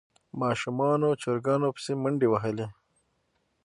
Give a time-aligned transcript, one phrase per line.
[0.41, 2.67] ماشومانو چرګانو پسې منډې وهلې.